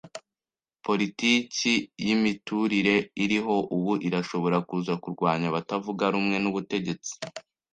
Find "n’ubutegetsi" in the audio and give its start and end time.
6.39-7.11